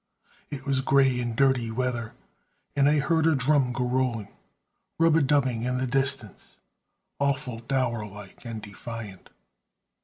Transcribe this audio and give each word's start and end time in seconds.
"It 0.49 0.65
was 0.65 0.81
gray 0.81 1.19
and 1.19 1.35
dirty 1.35 1.69
weather, 1.69 2.13
And 2.75 2.89
I 2.89 2.97
heard 2.97 3.27
a 3.27 3.35
drum 3.35 3.71
go 3.71 3.87
rolling, 3.87 4.29
Rub 4.97 5.15
a 5.15 5.21
dubbing 5.21 5.61
in 5.61 5.77
the 5.77 5.85
distance, 5.85 6.55
Awful 7.19 7.59
dour 7.59 8.03
like 8.07 8.43
and 8.43 8.63
defiant. 8.63 9.29